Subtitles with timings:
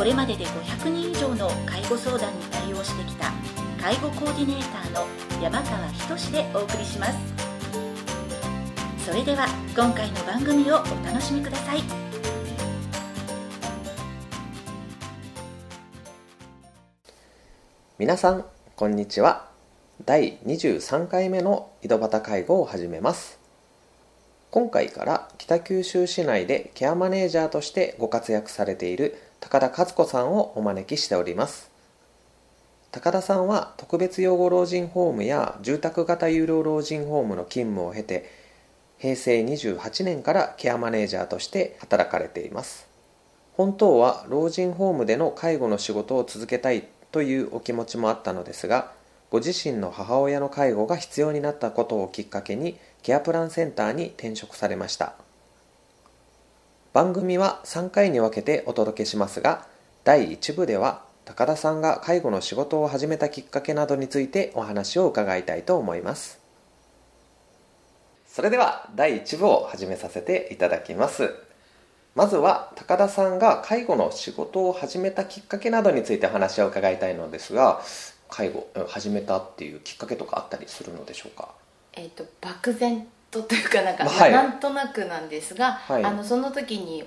[0.00, 3.30] これまでで500人以上の介護相談に対応してきた
[3.78, 5.06] 介護コーディネーターの
[5.42, 7.18] 山川仁でお送りします。
[9.04, 11.82] それでは今回の番組をお楽しみください。
[17.98, 19.50] 皆さんこんにちは。
[20.06, 23.38] 第23回目の井戸端介護を始めます。
[24.50, 31.70] 今回から北九州市内でケアマネージャーとしてご活躍されている高田和子さんをお招きしております。
[32.92, 38.30] 高田さんは特別養護老人ホームや住宅型有料老人ホームの勤務を経て
[38.98, 42.86] 平成28年からケアマネージャーとして働かれています。
[43.56, 48.92] 本当は老人ホームでの介護の仕事を続けたいというお気持ちもあったのですが
[49.30, 55.14] ご自身の母親の介護が必要になったことをきっかけにケアプランセンターに転職されました。
[56.92, 59.64] 番組は3回に分けてお届けしますが
[60.02, 66.40] 第1部では高田さんが介護の仕事を始めたきっかけなどについてお話を伺いたいと思います。
[68.26, 71.32] それでは第1部を始めさせていただきます。
[72.16, 77.80] まずは高田さんが介護の仕事を始めたきっかけなどについてお話を伺いたいのですが
[78.28, 81.54] 介護始めたっていうきっかけとかあったりするのでしょうか？
[81.92, 87.04] えーと、漠然とというかなんか、はい、なんとなくなんですが、はい、あのその時に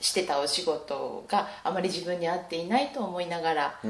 [0.00, 3.80] してたお仕事があまり自分に合っていないと思いながら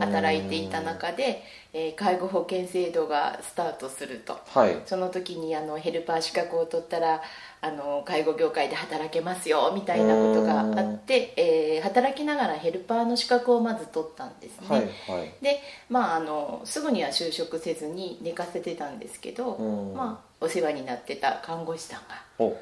[0.00, 1.42] 働いていた中で、
[1.72, 7.22] えー、介護保険制度がスタートすると、はい、その時にあのヘルパー資格を取ったら
[7.66, 15.60] あの介護業界で働けますよみたいなことがあって、えー、働きながらヘルパーの資格をまず取ったんですね、はいはい、で、
[15.90, 19.58] まあ、あのすぐには就職せずに寝かせてたんですけど、
[19.96, 22.00] まあ、お世話になってた看護師さん
[22.38, 22.54] が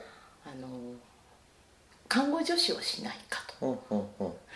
[0.47, 0.69] あの
[2.09, 3.79] 看護助手をしないかと、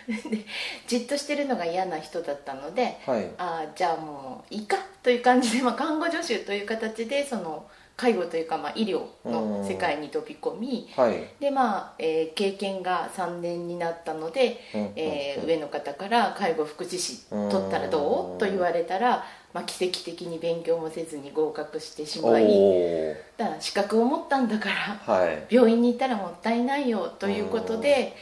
[0.30, 0.44] で
[0.86, 7.66] じっとしてるのが嫌な人だったので、はい、あじゃあもういいかという感じで、まあ、看護助手という形でその
[7.98, 14.60] 介護というか、まあ、医療の世界に飛び込み、はい、でまあ、えー、経験が3年になったので、
[14.94, 18.38] えー、上の方から介護福祉士取ったらどう？
[18.38, 22.46] と言われたら、まあ、奇跡的に勉強もせずに合格してしまい
[23.36, 28.14] だ資格を持ったんだから、はい、病院に行ったらもったいないよということで、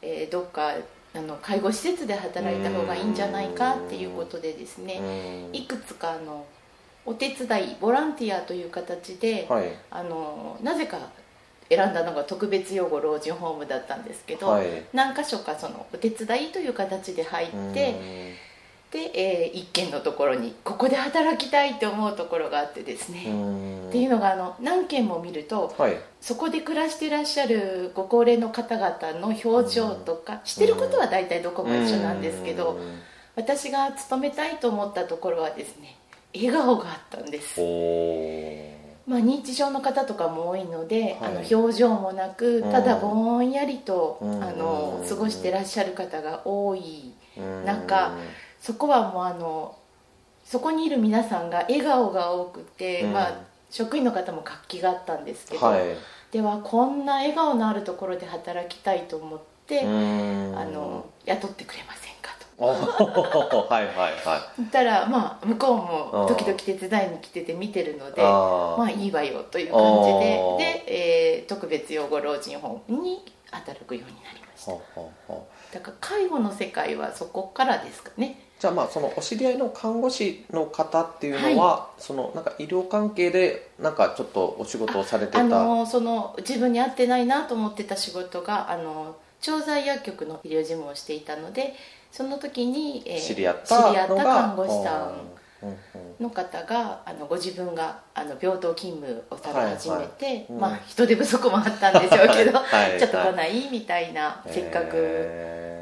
[0.00, 0.74] えー、どっか
[1.12, 6.46] あの介護施設で働いた方がいいんじゃないかっていうことでですねいくつかの
[7.06, 10.98] お手伝いボランティアという形で、はい、あのなぜか
[11.68, 18.34] 選んだのが特別養護老人ホームだったんですけど、はい、何箇所かそのお手伝いという形で入って
[18.94, 23.22] で、えー、一軒のところにここで働きたいと思うところがあってですね。
[23.88, 32.78] っていうのがあの何軒も見ると、はい、そこで暮らしていらっしゃるご高齢の方々の表情とかしてることは大体どこも一緒なんですけど
[33.34, 35.96] 私が勤めたいと思ったところはですね
[36.34, 37.60] 笑顔があったんです。
[39.06, 47.12] まあ、認知症の方とかも多いので、はい、あの表情もなくただぼんやりと、あの過ごしてらっしゃる方が多い。
[47.66, 48.16] 中
[48.60, 49.76] そこはもうあの
[50.44, 53.40] そこにいる皆さんが笑顔が多くて、まあ、
[53.70, 55.82] 職員の方も活気があったんですけど、はい、
[56.30, 59.84] ではこんな笑顔のあるところで働きたいと思ってあ
[60.64, 62.13] の雇ってくれません
[62.58, 64.62] はいはいはい。
[64.62, 74.72] ったらまあ向こうも時々手伝いに来てて見てるのでまあいいわよという感じでで、えー、特別養護老人ホームに働くようになりました。
[75.72, 78.38] だから介護の世界はそこからですかね。
[78.60, 85.40] じゃあまあそのお知り合いの看護師の方っていうのは、はい、そのなんか医療関係でなんかちょっとお仕事をされてた。
[85.40, 91.74] あのその自分に合ってないなと思ってた仕事があの調剤薬局の医療事務をしていたので
[92.14, 93.76] その時に、えー、知り合った
[94.06, 103.68] 看護師さんの方があのご自分があの病棟勤務をされ始めて、はいはい、まあ、人手不足もあったんでしょうけど はい、ちょっと来ない？
[103.68, 105.28] みたいな、せっかく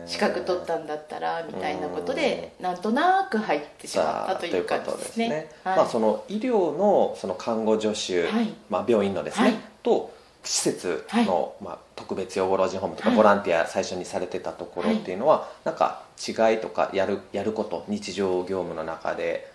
[0.07, 5.51] 資格取ったんだったらみたいなことでなんとなく入ってしまったという感じですね。
[5.63, 8.27] まあ、その医療のその看護助手、
[8.71, 10.11] まあ、病院のですね、と
[10.45, 19.53] 施設の、まあ、特別養護老人ホームとか、ボランティア最初にされてたところっていうのは、なんか違いとかやるやること日常業務の中で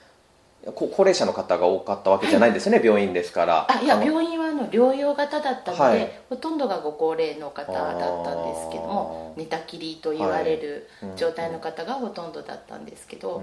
[0.76, 3.68] 高齢者の方が多かったわけじゃないんですね、はい、病院ですから。
[3.70, 13.42] あいや病院はあの療養型だったので、はい、ほとんどがご高齢の方だったんですけども寝たきりと言われる状態の方がほとんどだったんですけど、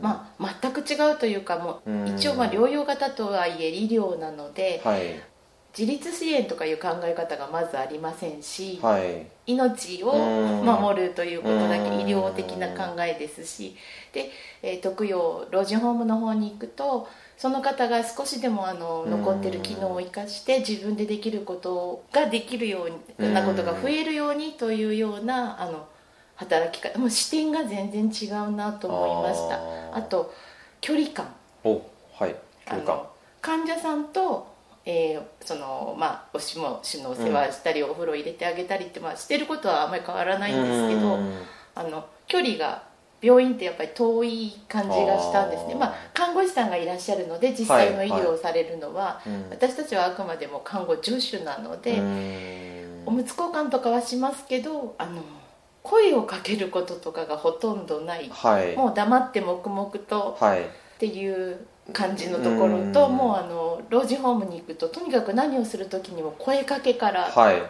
[0.00, 5.20] まあ、全く違うというかもう一応まあ療養型とはいえ医療なので、はい、
[5.78, 13.76] 自立支援とかいう考え方がまずありませんし、はい、命を守るということだけ医療的な考えですし
[14.12, 14.30] で、
[14.62, 22.88] えー、特養老人ホームの方に行くとその方が少しでもあの残ってる機能を生かして自分でできることができるよ
[23.18, 25.86] うなことが増えるようにというようなあの
[26.36, 29.60] 働き方もう視点が全然違うなと思いました。
[29.96, 30.32] あと
[30.80, 31.34] 距離感。
[31.64, 31.82] お
[32.14, 32.36] はい。
[32.64, 33.02] 距離感。
[33.42, 34.55] 患者さんと
[34.86, 41.18] えー、そのまあおしもしのお世話したり、お風呂入れてあげたりって、まあ、してることはあんまり変わらないんですけど、
[41.74, 42.82] あの距離が
[43.20, 45.74] 病院ってやっぱり遠い感じがしたんですね。
[45.74, 55.22] まあ、看護師さんがいらっしゃるので実際の医療をされるのは、はいはい、私たちはあくまでも看護助手なのでおむつ交換とかはしますけどあの
[55.82, 67.62] 声をかけることとかがほとんどない、はい、もう黙って黙々とっていう感じのところともうあの老人ホームに行くととにかく何をする時にも声かけから、はい、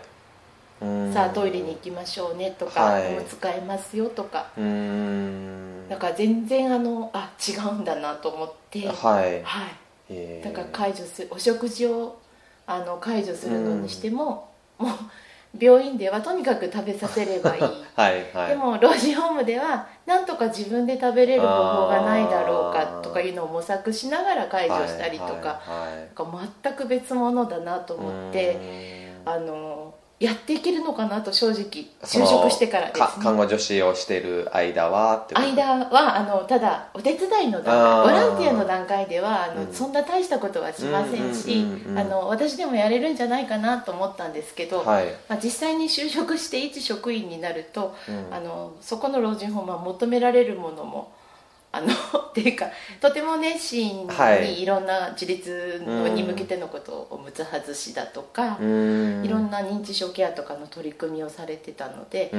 [1.12, 4.50] さあトイレに行きましょうねとか、はい、おむつ替えますよとか。
[5.88, 9.66] だから全然あのあ違うんだなと思ってはい、は
[10.10, 12.18] い、だから解除するお食事を
[12.66, 14.92] あの解除するのにしてももう
[15.60, 17.62] 病院ではとにかく食べさせればいい。
[17.96, 29.85] はい、はい、でも老人ホームではなんとか自分で食べれる方法がないだろうかとかいうのを模索しながら介助したりとか,、はい全く別物だなと思ってあの
[30.18, 41.66] やっていけるのかなと正直就職してからです、ね、看護助手をしている間は間はあのただお手伝いの段階ボランティアの段階ではあの、うん、そんな大したことはしませんし
[42.28, 51.12] 私でもやれるんじゃないかなと思ったんですけど、はい、まあ、実際に就職して一職員になると、うん、あのそこの老人ホームは求められるものも
[51.76, 51.92] あの
[52.30, 52.66] っていうか
[53.00, 54.06] とても熱心
[54.42, 54.66] にい。
[54.66, 55.82] ろんな自立
[56.14, 62.30] に向けてのことをおむつ外しだとか、いろんな認知症ケアとかの取り組みをされてたので、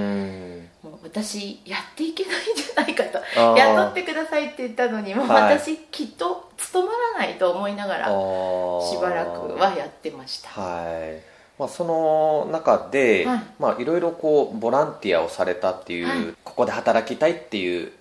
[0.84, 3.20] もう私やっていけないんじゃないかと。
[3.56, 10.50] 雇ってくださいって言ったのにもう私きっと務まらないと思いながらしばらくはやってました。
[10.50, 11.38] はい。
[11.58, 13.44] まあ、その中で、はい。
[13.60, 17.92] まあ、いろいろこうボランティアをされたっていう、はい、ここで働きたいっていう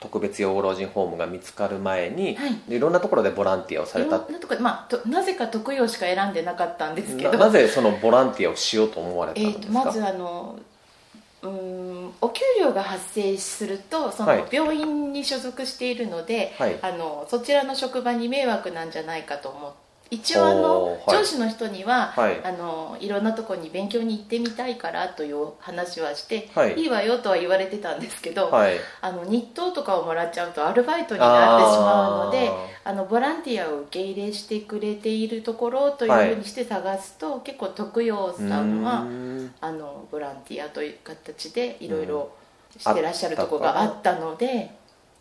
[0.00, 4.18] 特別養護老人ホームが見つかる前に、はい、いろんなところでボランティアをされた。
[4.18, 7.38] なとか、まあ、なぜか特養しか選んでなかったんですけど。
[7.38, 10.58] なぜそのボランティアをしようと思われたんですか、えー、まずあの
[11.42, 19.85] うんお給料が発生するとその病院に所属しているので、はい、あのそちらの職場に迷惑なんじゃないかと思って。
[20.10, 32.50] 一応あの上司の人には、はい、あのいろんなところに勉強に行ってみたいからという話はして、はい、いいわよとは言われてたんですけど、はい、あの日当とかをもらっちゃうとアルバイトになってしまうので
[32.84, 39.06] あのボランティアを受け入れしてくれているところというふうにして探すと、結構徳陽さんは
[39.60, 42.30] あのボランティアという形でいろいろ
[42.78, 44.70] してらっしゃるところがあったので、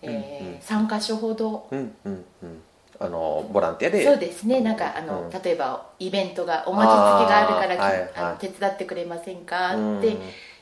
[0.03, 1.67] えー、3か所ほど。
[1.71, 2.61] うんうんうん
[2.99, 4.05] あのボランティアで。
[4.05, 4.61] そうですね。
[4.61, 9.73] なんかあの、うん、例えばイベントがお餅つきがあるからあ、はい、あの手伝ってくれませんか？
[9.97, 10.17] って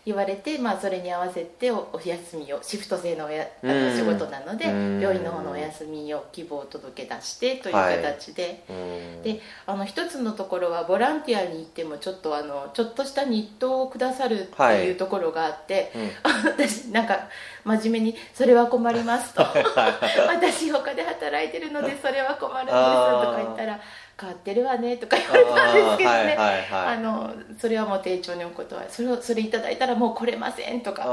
[0.05, 8.75] 言われて、まあ、それに合わせてお休みをシフト制のやあの仕事なので病院の方のお休みを希望を届け出してという形で、は
[9.21, 15.93] い、であの一つのところはボランティアに行ってもちょっとあのちょっとした日当をくださるっていうところがあって、
[16.23, 17.29] はい、 私なんか
[17.63, 19.41] 真面目に「それは困ります」と
[20.27, 23.79] 「私他で働いてるのでそれは困るんです」とか言ったら。
[24.19, 26.37] 変わってるわねとか言われたんですけどね。
[26.71, 28.87] あ、のそれはもう丁重にお断り。
[28.89, 31.03] それをそれいただいたらもう来れませんとか。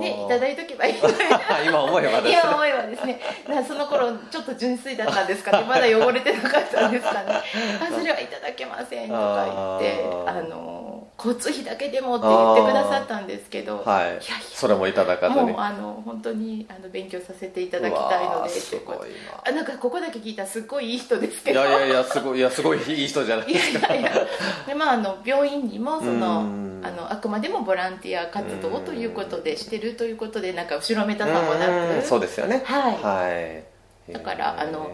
[0.00, 0.94] ねいただいとけばいい。
[1.66, 2.40] 今思えばですね。
[2.42, 3.20] 今思えばですね。
[3.66, 5.64] その頃ちょっと純粋だったんですかね。
[5.68, 7.42] まだ汚れてなかったんですかね。
[7.80, 15.52] あそれはいただけませんとか言って あの交通費だけでもって言ってくださったんですけど、はい、いやいやそれもいただかずに。
[15.52, 18.96] もうあの本当にあの勉強させていただきたいのですごい。
[19.44, 21.60] ななんかここだけ聞いたらすごいいい人ですけど。
[21.60, 23.86] いやいやいやすごいいやすごいいい人じゃないですか。
[23.94, 24.26] いやいや
[24.66, 26.40] でまああの病院にもその
[26.82, 31.66] あのあくまでもボランティア活動ということでしてるということでなんか後ろめたさもな
[32.00, 32.02] く。
[32.02, 32.62] そうですよね。
[32.64, 33.62] はい、は
[34.08, 34.90] い、だからあの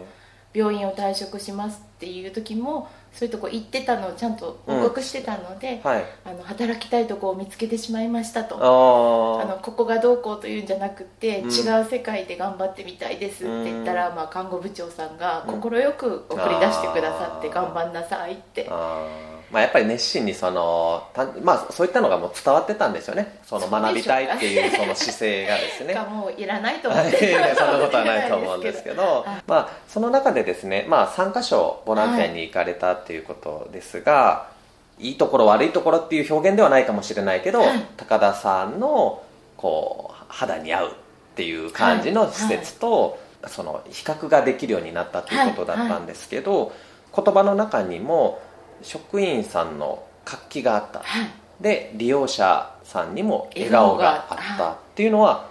[0.53, 6.05] 病院を退職しますっていう時もそういうとこ行ってたのをちゃんと報告してたので、はい。
[6.23, 8.55] あの働きたいとこを見つけてしまいましたと。
[8.55, 11.49] ああのここがどうこうというんじゃなくて、うん。
[11.49, 15.61] 違う世界で頑張ってみたいですって言ったら、まあ、看護部長さんがうん。
[15.61, 18.69] 快く送り出してくださって頑張んなさいって
[19.51, 23.39] まあ、やっぱり熱心にそのた、まあ、そういったのがもう伝わってたんですよね。
[23.43, 25.93] その学びたいっていうその姿勢がですね。
[25.93, 27.11] がもういらないと思っい。
[27.11, 34.49] てそんなことはないと思うんですけど、はいまあ、その中でですね、まあ、3箇所ボランティアに行かれたっていうことですが、
[34.99, 37.85] い、いところ悪いところっていう表現ではないかもしれないけど、はい。
[37.97, 39.23] 高田さんの
[39.57, 40.91] こう肌に合うっ
[41.35, 46.73] ていう感じの施設と、その比較ができるようになったということだったんですけど、
[47.15, 48.41] 言葉の中にも
[48.81, 50.99] 職員さんの活気があった。
[50.99, 51.29] はい。
[51.61, 54.71] で利用者さんにも笑顔があった。
[54.71, 55.47] っていうのは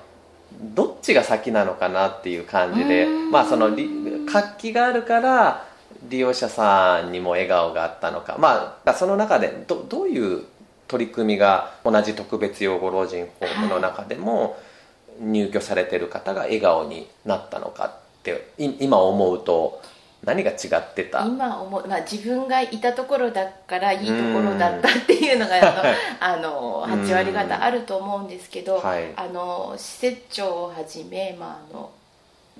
[0.61, 3.89] どっちが先なのかなっていう感じでまあそのり
[4.27, 5.65] 活気があるから
[6.09, 8.37] 利用者さんにも笑顔があったのか。
[8.39, 10.45] まあその中でどどういう
[10.89, 14.59] 取り組みが同じ特別養護老人ホームの中でも
[15.21, 19.83] 入居されてる方が笑顔になったのかってい今思うと
[20.25, 21.25] 何が違ってた？
[21.25, 25.57] 今思う、まあ、自分がいたところだからいいところだったっていうのが
[26.21, 29.13] あのあの8割方あると思うんですけど、はい。
[29.17, 31.91] あの施設長をはじめ、まあ、あの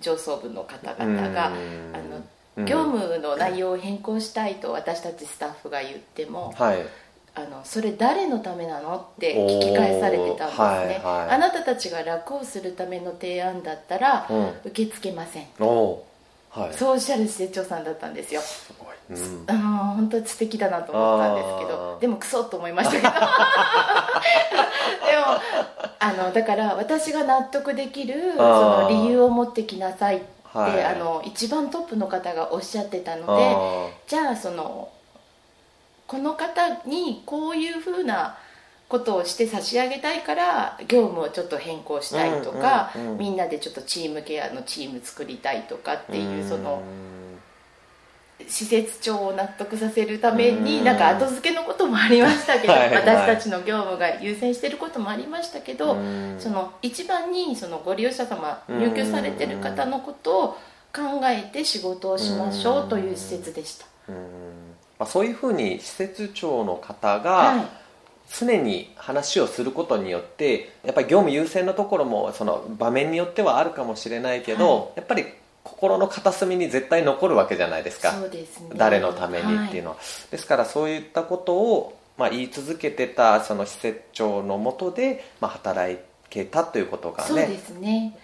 [0.01, 2.11] 上層部の方々があうん。
[2.11, 6.79] の業務の内容を変更したいと私たちスタッフが言ってもはい。
[7.35, 11.31] あのそれ誰のためなのって聞き返されてたんですね、はいはい。
[11.31, 14.49] あなたたちが楽をするための提案だったらうん。
[14.65, 15.47] 受け付けません
[16.51, 16.75] はい。
[16.75, 18.41] そうおっしゃる施設長さんだったんですよ。
[18.41, 19.45] すごい、うん。
[19.47, 19.61] あの
[19.95, 22.01] 本当に素敵だなと思ったんですけあどー。
[22.01, 23.03] でもクソと思いましたけど。
[23.11, 23.21] でも
[26.01, 30.27] あのだから私が納得できるその理由を持ってきなさいって、
[30.59, 30.85] はい。
[30.85, 34.89] あの一番トップの方がおっしゃってたのであじゃあその
[36.07, 38.39] この方にこういうふうな
[38.89, 43.19] ことをして差し上げたいから業務をちょっと変更したいとか、うんうんうん。
[43.19, 46.83] みんなでちょっとチームケアのチーム作りたいとかっていうその
[48.47, 50.65] 施設長を納得させるためうん。
[50.65, 52.97] になんか後付けのこともありましたけど、はいはい。
[52.97, 56.37] 私たちの業務が優先してることもありましたけど、うん。
[56.39, 58.79] その一番にそのご利用者様うん。
[58.79, 60.49] 入居されてる方のことを
[60.95, 64.15] 考えて仕事をしましょうという施設でした、うん。
[64.99, 67.23] まあ、そういうふうに施設長の方はい。
[67.23, 67.78] が
[68.31, 75.25] 常に話をすることによってやっぱり業務優先のところもその場面によってはあるかもしれないけど、はやっぱり
[75.65, 78.13] 心の片隅に絶対残るわけじゃないですか。
[78.13, 78.29] ね。
[78.75, 79.97] 誰のためにっていうのは、
[80.31, 85.99] ですからそういったことを、まあ、言い続けてたその施設長のもとで、まあ、働
[86.31, 87.29] けたということがね。
[87.29, 88.19] そうですね。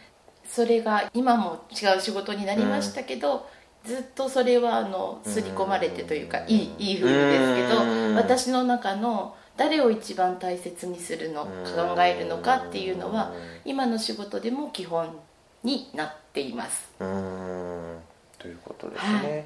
[0.46, 3.46] それが今も違う仕事になりましたけど、
[3.84, 8.14] ずっとそれはあの刷り込まれてというかいいいい風ですけどうん。
[8.14, 11.94] 私の中の誰を一番大切にするのうん。
[11.94, 13.32] 考えるのかっていうのは
[13.64, 15.16] 今の仕事でも基本
[15.62, 16.88] になっています。
[17.00, 17.99] うーん。
[18.38, 19.44] ということですね、はい。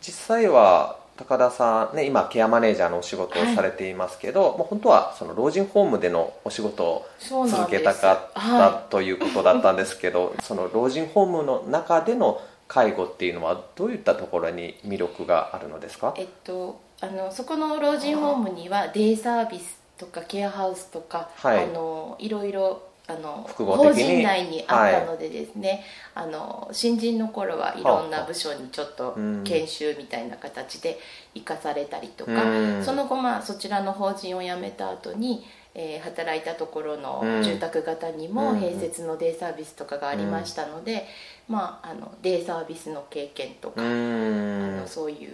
[0.00, 7.06] 実際は高田さん、ね、今ケアマネージャーのお仕事をされていますけど、もう本当はその老人ホームでのお仕事を
[7.48, 16.14] 続けたかったはということだったんですけど、 その老人ホームの中での介護っていうのはどういったところに魅力があるのですか？
[16.16, 21.64] いえっとあのそこの老人ホームにはデイサービスとかケアハウスとか、はい。
[21.64, 25.82] あのいろいろあの法人内にあったのでですね、
[26.14, 29.44] あの新人の頃はいろんな部署にちょっとうん。
[29.44, 30.98] 研修みたいな形で
[31.34, 32.84] 生かされたりとか、うん。
[32.84, 37.42] その後、まあ、そちらの法人を辞めた後に、えー働いたところのうん。
[37.42, 38.60] 住宅型にもうん。
[38.60, 41.06] 併設のデイサービスとかがありましたので、
[41.48, 45.32] まあ、あのデイサービスの経験とか、あのそういう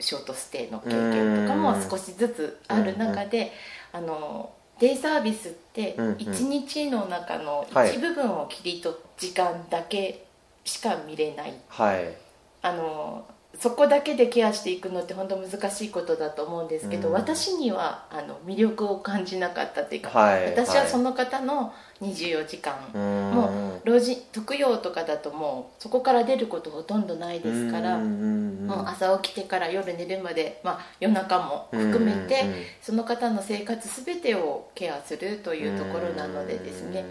[0.00, 3.52] ショートステイの経験とかも少しずつある中で、
[3.92, 10.24] あのデイサービスって一日の中のはい一部分を切り取っ時間だけ
[10.64, 12.14] しか見れない、はい。
[12.62, 13.26] あの
[13.60, 17.14] そこだけでケアしていくのって本当難しいことだと思うんですけど、うん。
[17.14, 32.44] 私にはあの魅力を感じなかったというか、はい私はその方の24時間、ももう老人特養とかだともうそこから出ることほとんどないですから、もう朝起きてから夜寝るまで、まあ、夜中も含めて、
[32.80, 37.04] その方の生活全てをケアするというところなのでですね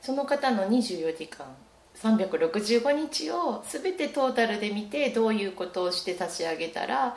[0.00, 1.46] その方の24時間
[2.02, 7.16] 365日を全てトータルで見てどういうことをして差し上げたら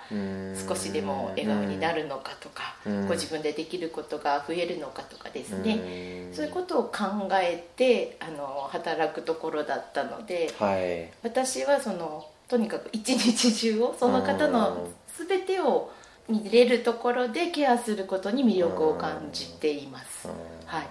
[0.67, 3.07] 少しでも笑顔になるのかとかうん。
[3.07, 6.27] ご自分でできることが増えるのかとかですね。
[6.29, 6.35] うん。
[6.35, 11.11] そういうことを考えてあの働くところだったのではい。
[11.23, 14.87] 私はそのとにかく一日中をその方の
[15.17, 15.91] 全てを
[16.29, 20.27] 見れるところでケアすることに魅力を感じています、
[20.65, 20.87] はい、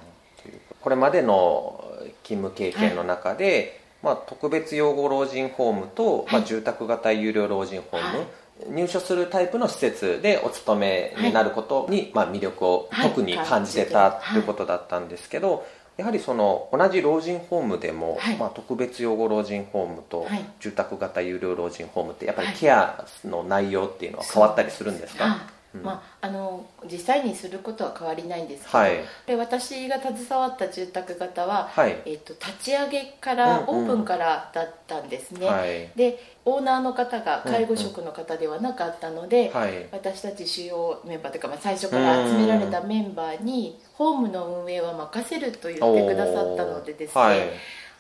[0.80, 1.84] これまでの
[2.22, 8.26] 勤務経験の中で、まあ、特別養護老人ホームと、まあ、はい住宅型有料老人ホーム、はい。
[8.68, 13.08] 入所するタイプの施設でお勤めになることに、まあ、魅力をはい。
[13.08, 18.36] 特に感じてたということだったんですけど、やはりその同じ老人ホームでも、はい。
[18.36, 20.44] まあ、特別養護老人ホームとはい。
[20.60, 22.56] 住宅型有料老人ホームってやっぱりはい。
[22.56, 25.38] ケアの内容っていうのは変わったりするんですか、はい
[25.74, 25.82] うん。
[25.82, 29.04] まあ、あの実際にすることは変わりないんですけど、はい。
[29.26, 32.02] で私が携わった住宅型は、はい。
[32.06, 33.84] えっと立ち上げから、うんうん。
[33.84, 35.90] オープンからだったんですね、はい。
[35.96, 39.86] でオーナーの方が介護職の方ではなかったので、はい。
[39.90, 47.40] 私たち主要メンバーというか、まあ、最初から集められたメンバーにホームの運営は任せると言ってくださったのでですね、はい。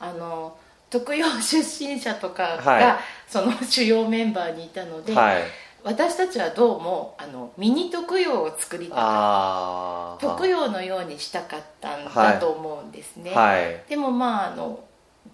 [0.00, 0.56] あの
[0.90, 2.96] 特養出身者とかが、はい。
[3.26, 5.42] その主要メンバーにいたので、はい
[5.84, 13.82] 私たちはどうもあのミニ特養を作りたかっあた特養のようにしたかったんだと思うんですね、はい。
[13.88, 14.82] でもまああの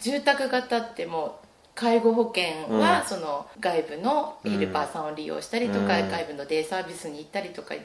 [0.01, 3.07] 住宅型ってもう介護保険はうん。
[3.07, 6.11] その外部のヘルパーさんを利用したりとか、うん。
[6.11, 7.83] 外部のデイサービスに行ったりとかで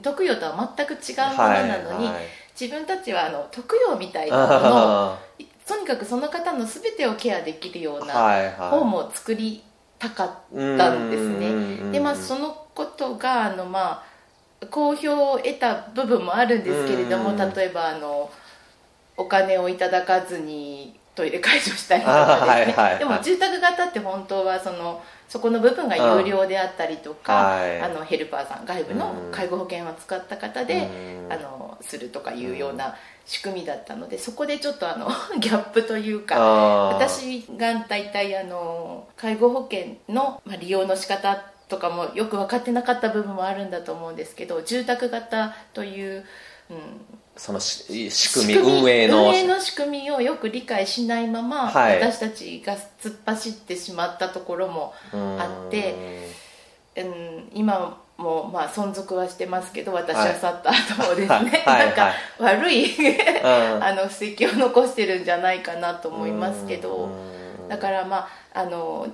[0.00, 2.24] 特養とは全く違うものなのに、はいはい。
[2.58, 4.58] 自分たちはあの特養みたいなものを
[5.18, 5.18] あ
[5.66, 8.52] とにかくその方の全てをケアできるようーなはいはい。
[8.70, 9.64] ホームを作り
[9.98, 10.28] たかっ
[10.78, 11.92] たんですね。
[11.92, 14.02] でまあそのことがあのま
[14.60, 17.36] あ好評を得た部分もあるんですけれどもうん。
[17.36, 18.30] 例えばあの
[19.16, 22.98] お金をいただかずにトイレ解除したりとかですね、はいはいはい。
[22.98, 27.80] でも住宅型って本当はそのそこの部分が有料であったりとか、はい。
[27.80, 29.32] あのヘルパーさん外部のうん。
[29.32, 30.86] 介護保険を使った方で、
[31.28, 31.32] うん。
[31.32, 32.94] あのするとかいうような
[33.24, 35.08] 仕組みだったのでそこでちょっとあの
[35.40, 36.38] ギャップというか
[36.94, 46.24] 私が大体あの介護保険の、まあ、利用の仕方とかもよく分かってなかった部分もあるんだと思うんですけど住宅型という、
[46.70, 46.76] うん、
[47.36, 49.28] そのし仕組み運営の。
[49.28, 52.00] 運営の仕組みをよく理解しないまま、はい。
[52.00, 55.94] 私たちが突っ走ってしまったところもあって
[56.96, 61.40] うん、今もまあ存続はしてますけど私は去った後もですね、はい。
[61.40, 61.86] はい。
[61.86, 63.84] なんか悪いうん。
[63.84, 66.94] あの布石を残してるんじゃないかなと思いますけど。
[66.94, 67.68] うん。
[67.68, 69.08] だからまああの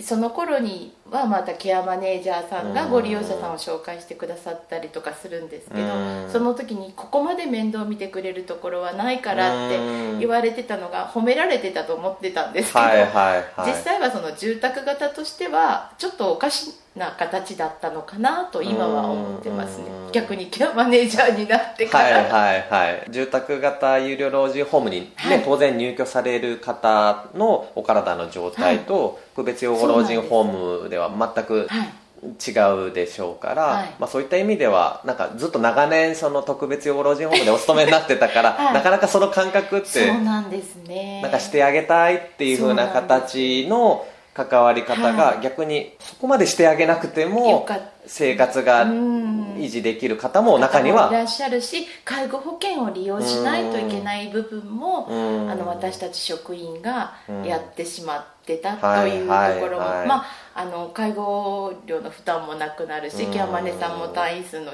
[0.00, 6.30] その頃にはまたケアマネージャーさんがご利用者さんを紹介してくださったりとかするんですけどうん。
[6.30, 10.18] その時にここまで面倒見てくれるところはないからってうん。
[10.18, 13.70] 言われてたのが褒められてたと思ってたんですけど、はいはいはい。
[13.70, 19.84] 実際はその住宅型としてはちょっとおかしな形だったのかなと今は思ってますね。
[20.06, 20.12] うん。
[20.12, 23.06] 逆にケアマネージャーになってから、はいはいはい。
[23.10, 25.42] 住宅型有料老人ホームに、ねはい。
[25.42, 31.88] 当然入居される方のお体の状態と、特別養護老人ホームでは全くはい。
[32.24, 33.94] 違うでしょうから、はい。
[33.98, 38.74] まあ、そういった意味ではなんかずっと長年その特別養護老人ホームでお勤めになってたから、はい。
[38.74, 41.20] なかなかその感覚ってそうなんですね。
[41.20, 45.40] なんかしてあげたいっていう風な形の関わり方がはい。
[45.42, 47.66] 逆にそこまでしてあげなくてよも
[48.06, 49.42] 生活がうん。
[49.56, 55.14] 維持できる方も中にはいらっしゃるし介護保険を利用しないといけない部分もう
[55.46, 55.50] ん。
[55.50, 57.44] あの私たち職員がうん。
[57.44, 60.08] やってしまってたはいというところも、はいはい。
[60.08, 63.32] まあ、あの介護料の負担もなくなるしうん。
[63.32, 64.72] ケアマネさんも隊員数の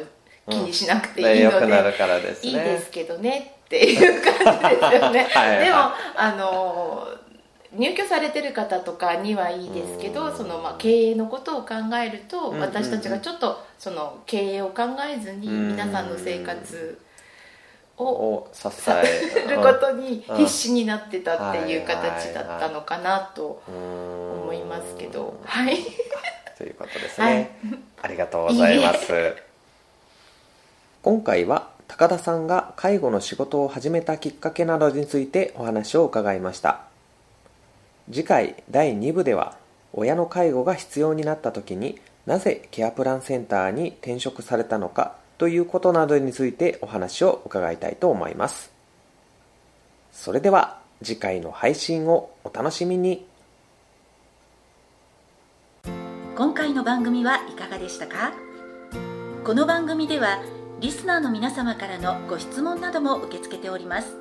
[0.49, 2.51] 気にしなくていい良ので、くなるからですね。
[2.51, 5.25] いいですけどねっていう感じですよね。
[5.35, 5.67] はいはい。
[5.67, 5.79] でも
[6.17, 7.09] あの
[7.71, 10.15] 入居されてる方とかにはいいですけうん。
[10.15, 12.47] どその、まあ、経営のことを考えるとうん。
[12.49, 15.69] うんうん私たちがちょっとその経営を考えずにうん。
[15.73, 16.99] 皆さんの生活
[17.99, 20.37] をを支さえせることにうん。
[20.39, 24.18] 必死になってたっていううん形だったのかなと思思い
[24.69, 25.41] ますけど。
[25.45, 25.79] はい。
[26.57, 27.57] ということですね、
[28.03, 29.37] ありがとうございます。
[31.03, 36.81] 今回は高田さんが介護の仕事を始めたきっかけなどについてお話を伺いました。
[38.11, 39.57] 次回第2部では
[39.93, 48.73] 親の介護が必要になった時になぜケアプランセンターに転職されたのかということなどについてお話を伺いたいと思います。
[50.13, 53.25] それでは次回の配信をお楽しみに
[56.39, 58.33] 今回の番組はいかがでしたか？
[59.45, 60.41] この番組では
[60.79, 64.15] リスナーの皆様からのご質問なども受け付けております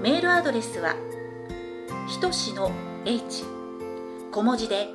[0.00, 0.94] メールアドレスは
[2.08, 2.72] ひとしの
[3.04, 3.44] h
[4.32, 4.88] 小文字で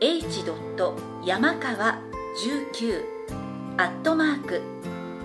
[0.00, 0.42] h.
[1.26, 1.98] 山川
[2.42, 3.04] 19
[3.76, 4.62] アットマーク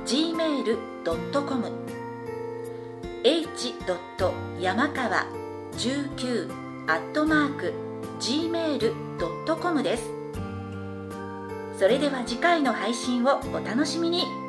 [0.06, 1.71] gmail.com
[3.24, 3.76] h.
[4.60, 5.26] 山川
[5.78, 6.52] 19
[6.88, 7.74] アットマーク
[8.19, 9.11] gmail.com
[9.84, 10.12] です。
[11.77, 14.40] それでは次回の配信をお楽しみに。